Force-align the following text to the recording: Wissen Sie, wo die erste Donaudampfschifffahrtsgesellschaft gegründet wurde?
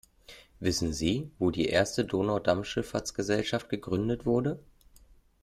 Wissen 0.59 0.93
Sie, 0.93 1.29
wo 1.37 1.51
die 1.51 1.65
erste 1.67 2.03
Donaudampfschifffahrtsgesellschaft 2.05 3.69
gegründet 3.69 4.25
wurde? 4.25 4.57